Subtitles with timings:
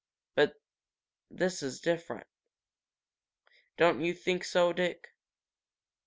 [0.33, 0.59] But
[1.29, 2.25] this is different.
[3.77, 5.13] Don't you think so, Dick?"